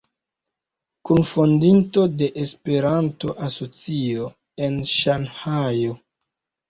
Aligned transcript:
Kunfondinto 1.09 2.05
de 2.21 2.29
Esperanto 2.45 3.35
Asocio 3.49 4.33
en 4.69 4.81
Ŝanhajo. 4.97 5.95